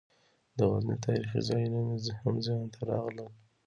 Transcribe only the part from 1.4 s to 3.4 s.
ځایونه مې هم ذهن ته راغلل.